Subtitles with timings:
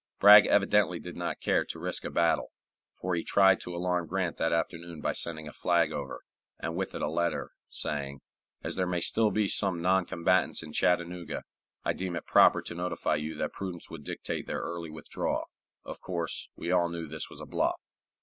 [0.17, 2.51] Bragg evidently did not care to risk a battle,
[2.99, 6.21] for he tried to alarm Grant that afternoon by sending a flag over,
[6.57, 8.19] and with it a letter, saying,
[8.63, 11.43] "As there may still be some non combatants in Chattanooga,
[11.83, 15.43] I deem it proper to notify you that prudence would dictate their early withdrawal."
[15.85, 17.79] Of course, we all knew this was a bluff.